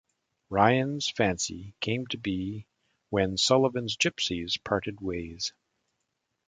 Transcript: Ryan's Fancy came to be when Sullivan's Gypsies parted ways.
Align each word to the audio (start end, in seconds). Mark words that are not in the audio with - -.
Ryan's 0.49 1.07
Fancy 1.11 1.75
came 1.79 2.07
to 2.07 2.17
be 2.17 2.65
when 3.11 3.37
Sullivan's 3.37 3.95
Gypsies 3.95 4.57
parted 4.63 4.99
ways. 4.99 5.53